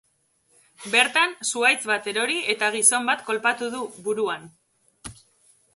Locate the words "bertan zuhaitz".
0.93-1.83